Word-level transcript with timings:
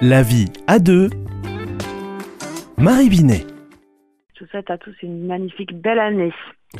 La 0.00 0.22
vie 0.22 0.46
à 0.68 0.78
deux. 0.78 1.10
Marie 2.76 3.08
Binet. 3.08 3.44
Je 4.36 4.44
vous 4.44 4.50
souhaite 4.50 4.70
à 4.70 4.78
tous 4.78 4.94
une 5.02 5.26
magnifique 5.26 5.74
belle 5.74 5.98
année. 5.98 6.32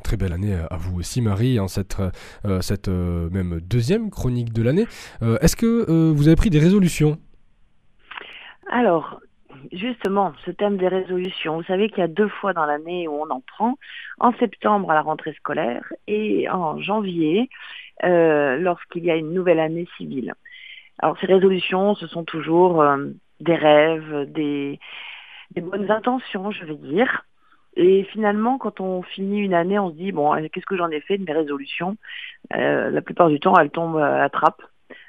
Très 0.04 0.16
belle 0.16 0.32
année 0.32 0.54
à 0.54 0.76
vous 0.76 1.00
aussi 1.00 1.20
Marie, 1.20 1.58
en 1.58 1.66
cette, 1.66 1.96
euh, 2.44 2.60
cette 2.60 2.86
euh, 2.86 3.28
même 3.30 3.58
deuxième 3.60 4.10
chronique 4.10 4.52
de 4.52 4.62
l'année. 4.62 4.86
Euh, 5.22 5.36
Est-ce 5.40 5.56
que 5.56 5.90
euh, 5.90 6.12
vous 6.14 6.28
avez 6.28 6.36
pris 6.36 6.50
des 6.50 6.60
résolutions? 6.60 7.18
Alors, 8.70 9.20
justement, 9.72 10.32
ce 10.46 10.52
thème 10.52 10.76
des 10.76 10.86
résolutions, 10.86 11.56
vous 11.56 11.64
savez 11.64 11.88
qu'il 11.88 11.98
y 11.98 12.02
a 12.02 12.08
deux 12.08 12.28
fois 12.28 12.52
dans 12.52 12.66
l'année 12.66 13.08
où 13.08 13.14
on 13.14 13.30
en 13.30 13.40
prend, 13.40 13.74
en 14.20 14.32
septembre 14.34 14.92
à 14.92 14.94
la 14.94 15.02
rentrée 15.02 15.32
scolaire 15.32 15.92
et 16.06 16.48
en 16.48 16.80
janvier 16.80 17.50
euh, 18.04 18.58
lorsqu'il 18.58 19.04
y 19.04 19.10
a 19.10 19.16
une 19.16 19.34
nouvelle 19.34 19.58
année 19.58 19.88
civile. 19.96 20.34
Alors 20.98 21.16
ces 21.20 21.26
résolutions, 21.26 21.94
ce 21.94 22.06
sont 22.06 22.24
toujours 22.24 22.82
euh, 22.82 23.08
des 23.40 23.54
rêves, 23.54 24.30
des, 24.32 24.80
des 25.52 25.60
bonnes 25.60 25.90
intentions, 25.90 26.50
je 26.50 26.64
vais 26.64 26.74
dire. 26.74 27.24
Et 27.76 28.02
finalement, 28.04 28.58
quand 28.58 28.80
on 28.80 29.02
finit 29.02 29.38
une 29.38 29.54
année, 29.54 29.78
on 29.78 29.90
se 29.90 29.96
dit, 29.96 30.10
bon, 30.10 30.32
qu'est-ce 30.50 30.66
que 30.66 30.76
j'en 30.76 30.90
ai 30.90 31.00
fait 31.00 31.18
de 31.18 31.24
mes 31.24 31.32
résolutions? 31.32 31.96
Euh, 32.54 32.90
La 32.90 33.02
plupart 33.02 33.28
du 33.28 33.38
temps, 33.38 33.54
elles 33.56 33.70
tombent 33.70 33.98
à 33.98 34.18
la 34.18 34.28
trappe. 34.28 34.62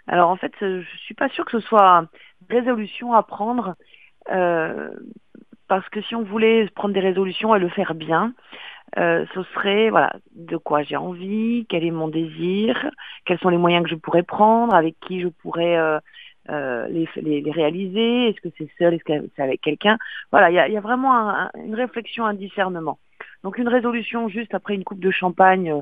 Alors 0.07 0.29
en 0.29 0.35
fait, 0.35 0.53
euh, 0.61 0.81
je 0.81 0.97
suis 0.99 1.15
pas 1.15 1.29
sûre 1.29 1.45
que 1.45 1.59
ce 1.59 1.67
soit 1.67 2.05
résolution 2.49 3.13
à 3.13 3.23
prendre, 3.23 3.75
euh, 4.31 4.89
parce 5.67 5.87
que 5.89 6.01
si 6.01 6.15
on 6.15 6.23
voulait 6.23 6.67
prendre 6.75 6.93
des 6.93 6.99
résolutions 6.99 7.55
et 7.55 7.59
le 7.59 7.69
faire 7.69 7.93
bien, 7.95 8.33
euh, 8.97 9.25
ce 9.33 9.43
serait 9.53 9.89
voilà 9.89 10.13
de 10.35 10.57
quoi 10.57 10.83
j'ai 10.83 10.95
envie, 10.95 11.65
quel 11.69 11.83
est 11.83 11.91
mon 11.91 12.07
désir, 12.07 12.89
quels 13.25 13.39
sont 13.39 13.49
les 13.49 13.57
moyens 13.57 13.83
que 13.83 13.89
je 13.89 13.95
pourrais 13.95 14.23
prendre, 14.23 14.73
avec 14.73 14.95
qui 15.01 15.21
je 15.21 15.27
pourrais 15.27 15.77
euh, 15.77 15.99
euh, 16.49 16.87
les, 16.87 17.07
les, 17.21 17.51
réaliser, 17.51 18.29
est-ce 18.29 18.41
que 18.41 18.49
c'est 18.57 18.69
seul, 18.79 18.93
est-ce 18.95 19.03
que 19.03 19.29
c'est 19.35 19.43
avec 19.43 19.61
quelqu'un. 19.61 19.97
Voilà, 20.31 20.49
il 20.49 20.73
y 20.73 20.77
a, 20.77 20.81
vraiment 20.81 21.13
un- 21.15 21.45
un- 21.45 21.51
une 21.63 21.75
réflexion, 21.75 22.25
un 22.25 22.33
discernement. 22.33 22.97
Donc 23.43 23.57
une 23.57 23.67
résolution 23.67 24.27
juste 24.27 24.53
après 24.53 24.73
une 24.75 24.83
coupe 24.83 24.99
de 24.99 25.11
champagne 25.11 25.73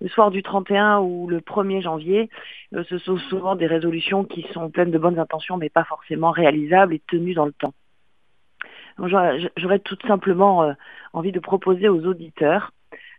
le 0.00 0.08
soir 0.08 0.30
du 0.30 0.42
31 0.42 1.00
ou 1.00 1.28
le 1.28 1.40
1er 1.40 1.80
janvier, 1.80 2.28
ce 2.72 2.98
sont 2.98 3.16
souvent 3.16 3.56
des 3.56 3.66
résolutions 3.66 4.24
qui 4.24 4.42
sont 4.52 4.70
pleines 4.70 4.90
de 4.90 4.98
bonnes 4.98 5.18
intentions 5.18 5.56
mais 5.56 5.70
pas 5.70 5.84
forcément 5.84 6.30
réalisables 6.30 6.94
et 6.94 6.98
tenues 7.08 7.34
dans 7.34 7.46
le 7.46 7.52
temps. 7.52 7.72
J'aurais 8.98 9.78
tout 9.80 9.98
simplement 10.06 10.62
euh, 10.62 10.72
envie 11.12 11.32
de 11.32 11.40
proposer 11.40 11.88
aux 11.88 12.06
auditeurs 12.06 12.72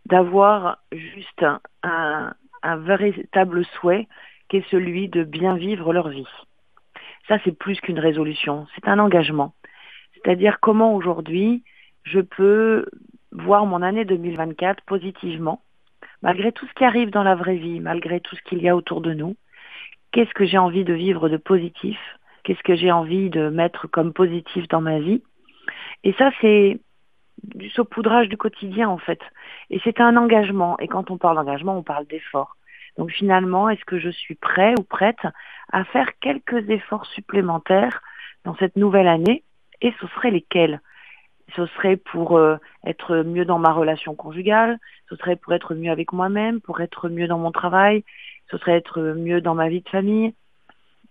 d'avoir 0.06 0.78
juste 0.92 1.44
un 1.82 2.34
véritable 2.78 3.64
souhait 3.64 4.08
qui 4.48 4.56
est 4.58 4.70
celui 4.70 5.08
de 5.08 5.24
bien 5.24 5.56
vivre 5.56 5.92
leur 5.92 6.08
vie. 6.08 6.26
Ça, 7.28 7.38
c'est 7.44 7.56
plus 7.56 7.78
qu'une 7.80 7.98
résolution, 7.98 8.66
c'est 8.74 8.88
un 8.88 8.98
engagement. 8.98 9.52
C'est-à-dire 10.14 10.58
comment 10.60 10.94
aujourd'hui 10.94 11.62
je 12.04 12.20
peux 12.20 12.86
voir 13.32 13.66
mon 13.66 13.82
année 13.82 14.04
2024 14.06 14.82
positivement, 14.84 15.62
malgré 16.22 16.52
tout 16.52 16.66
ce 16.66 16.72
qui 16.72 16.84
arrive 16.84 17.10
dans 17.10 17.22
la 17.22 17.34
vraie 17.34 17.56
vie, 17.56 17.80
malgré 17.80 18.20
tout 18.20 18.34
ce 18.34 18.42
qu'il 18.42 18.62
y 18.62 18.68
a 18.68 18.76
autour 18.76 19.02
de 19.02 19.12
nous. 19.12 19.36
Qu'est-ce 20.10 20.32
que 20.32 20.46
j'ai 20.46 20.56
envie 20.56 20.84
de 20.84 20.94
vivre 20.94 21.28
de 21.28 21.36
positif? 21.36 21.98
Qu'est-ce 22.42 22.62
que 22.62 22.74
j'ai 22.74 22.90
envie 22.90 23.28
de 23.28 23.50
mettre 23.50 23.86
comme 23.88 24.14
positif 24.14 24.66
dans 24.68 24.80
ma 24.80 24.98
vie? 24.98 25.22
Et 26.04 26.12
ça, 26.14 26.30
c'est 26.40 26.80
du 27.42 27.70
saupoudrage 27.70 28.28
du 28.28 28.36
quotidien, 28.36 28.88
en 28.88 28.98
fait. 28.98 29.20
Et 29.70 29.80
c'est 29.84 30.00
un 30.00 30.16
engagement. 30.16 30.78
Et 30.78 30.88
quand 30.88 31.10
on 31.10 31.18
parle 31.18 31.36
d'engagement, 31.36 31.76
on 31.76 31.82
parle 31.82 32.06
d'effort. 32.06 32.56
Donc 32.96 33.12
finalement, 33.12 33.70
est-ce 33.70 33.84
que 33.84 33.98
je 33.98 34.10
suis 34.10 34.34
prêt 34.34 34.74
ou 34.78 34.82
prête 34.82 35.24
à 35.72 35.84
faire 35.84 36.18
quelques 36.20 36.68
efforts 36.68 37.06
supplémentaires 37.06 38.02
dans 38.44 38.56
cette 38.56 38.76
nouvelle 38.76 39.06
année? 39.06 39.44
Et 39.80 39.94
ce 40.00 40.06
seraient 40.08 40.32
lesquels? 40.32 40.80
Ce 41.56 41.64
serait 41.66 41.96
pour 41.96 42.36
euh, 42.36 42.56
être 42.84 43.18
mieux 43.18 43.44
dans 43.44 43.58
ma 43.58 43.72
relation 43.72 44.14
conjugale, 44.14 44.78
ce 45.08 45.16
serait 45.16 45.36
pour 45.36 45.54
être 45.54 45.74
mieux 45.74 45.90
avec 45.90 46.12
moi-même, 46.12 46.60
pour 46.60 46.80
être 46.80 47.08
mieux 47.08 47.28
dans 47.28 47.38
mon 47.38 47.52
travail, 47.52 48.04
ce 48.50 48.58
serait 48.58 48.76
être 48.76 49.00
mieux 49.00 49.40
dans 49.40 49.54
ma 49.54 49.68
vie 49.68 49.80
de 49.80 49.88
famille. 49.88 50.34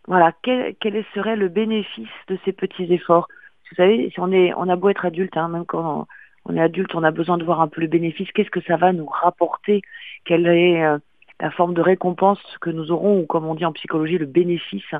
Voilà, 0.07 0.31
quel 0.43 1.05
serait 1.13 1.35
le 1.35 1.47
bénéfice 1.47 2.07
de 2.27 2.37
ces 2.45 2.51
petits 2.51 2.91
efforts? 2.93 3.27
Vous 3.69 3.75
savez, 3.75 4.09
si 4.11 4.19
on 4.19 4.31
est, 4.31 4.53
on 4.55 4.69
a 4.69 4.75
beau 4.75 4.89
être 4.89 5.05
adulte, 5.05 5.35
hein, 5.37 5.49
même 5.49 5.65
quand 5.65 6.07
on, 6.45 6.55
est 6.55 6.61
adulte, 6.61 6.95
on 6.95 7.03
a 7.03 7.11
besoin 7.11 7.37
de 7.37 7.43
voir 7.43 7.61
un 7.61 7.67
peu 7.67 7.81
le 7.81 7.87
bénéfice. 7.87 8.31
Qu'est-ce 8.31 8.49
que 8.49 8.61
ça 8.61 8.77
va 8.77 8.93
nous 8.93 9.05
rapporter? 9.05 9.81
Quelle 10.25 10.47
est 10.47 10.83
euh, 10.83 10.97
la 11.39 11.51
forme 11.51 11.73
de 11.73 11.81
récompense 11.81 12.39
que 12.61 12.69
nous 12.69 12.91
aurons, 12.91 13.19
ou 13.19 13.25
comme 13.25 13.45
on 13.45 13.55
dit 13.55 13.65
en 13.65 13.73
psychologie, 13.73 14.17
le 14.17 14.25
bénéfice, 14.25 14.95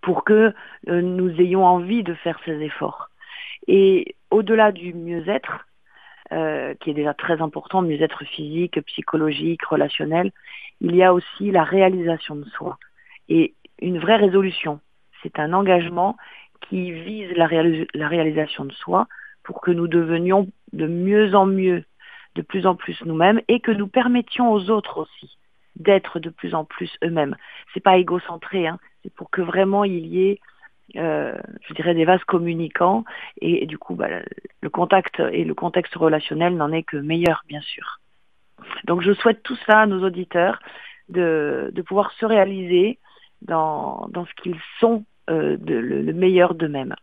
pour 0.00 0.24
que 0.24 0.54
euh, 0.88 1.00
nous 1.02 1.30
ayons 1.40 1.64
envie 1.66 2.02
de 2.02 2.14
faire 2.14 2.38
ces 2.44 2.60
efforts? 2.62 3.10
Et 3.66 4.14
au-delà 4.30 4.72
du 4.72 4.94
mieux-être, 4.94 5.66
euh, 6.32 6.74
qui 6.80 6.90
est 6.90 6.94
déjà 6.94 7.14
très 7.14 7.40
important, 7.40 7.82
mieux-être 7.82 8.24
physique, 8.24 8.80
psychologique, 8.82 9.64
relationnel, 9.64 10.30
il 10.80 10.94
y 10.94 11.02
a 11.02 11.14
aussi 11.14 11.50
la 11.50 11.64
réalisation 11.64 12.36
de 12.36 12.44
soi. 12.44 12.78
Et 13.28 13.54
une 13.80 13.98
vraie 13.98 14.16
résolution, 14.16 14.80
c'est 15.22 15.38
un 15.38 15.52
engagement 15.52 16.16
qui 16.68 16.92
vise 16.92 17.30
la, 17.36 17.46
réalis 17.46 17.86
la 17.94 18.08
réalisation 18.08 18.64
de 18.64 18.72
soi 18.72 19.06
pour 19.42 19.60
que 19.60 19.70
nous 19.70 19.88
devenions 19.88 20.48
de 20.72 20.86
mieux 20.86 21.34
en 21.34 21.46
mieux, 21.46 21.84
de 22.34 22.42
plus 22.42 22.66
en 22.66 22.74
plus 22.74 23.00
nous-mêmes 23.04 23.40
et 23.48 23.60
que 23.60 23.70
nous 23.70 23.88
permettions 23.88 24.52
aux 24.52 24.70
autres 24.70 24.98
aussi 24.98 25.38
d'être 25.76 26.18
de 26.18 26.30
plus 26.30 26.54
en 26.54 26.64
plus 26.64 26.90
eux-mêmes. 27.02 27.36
C'est 27.72 27.80
pas 27.80 27.96
égocentré, 27.98 28.66
hein, 28.66 28.78
c'est 29.02 29.14
pour 29.14 29.30
que 29.30 29.40
vraiment 29.40 29.84
il 29.84 30.06
y 30.06 30.28
ait 30.28 30.40
euh, 30.96 31.36
je 31.68 31.74
dirais 31.74 31.94
des 31.94 32.06
vases 32.06 32.24
communicants 32.24 33.04
et, 33.42 33.62
et 33.62 33.66
du 33.66 33.76
coup 33.76 33.94
bah, 33.94 34.08
le 34.62 34.70
contact 34.70 35.20
et 35.20 35.44
le 35.44 35.54
contexte 35.54 35.94
relationnel 35.94 36.56
n'en 36.56 36.72
est 36.72 36.82
que 36.82 36.96
meilleur 36.96 37.44
bien 37.46 37.60
sûr. 37.60 38.00
Donc 38.84 39.02
je 39.02 39.12
souhaite 39.12 39.42
tout 39.42 39.58
ça 39.66 39.80
à 39.80 39.86
nos 39.86 40.04
auditeurs 40.04 40.58
de, 41.08 41.70
de 41.74 41.82
pouvoir 41.82 42.12
se 42.12 42.24
réaliser 42.24 42.98
dans, 43.42 44.08
dans 44.10 44.24
ce 44.24 44.32
qu'ils 44.42 44.58
sont 44.80 45.04
de, 45.28 45.74
le, 45.74 46.02
le 46.02 46.12
meilleur 46.12 46.54
d'eux-mêmes. 46.54 46.94